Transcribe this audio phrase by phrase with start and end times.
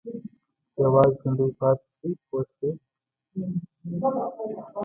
[0.73, 2.71] چې یوازې ژوندي پاتې شي پوه شوې!.